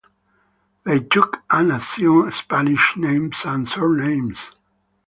They 0.83 0.99
took 0.99 1.43
and 1.51 1.71
assumed 1.71 2.33
Spanish 2.33 2.97
names 2.97 3.41
and 3.45 3.69
surnames. 3.69 4.39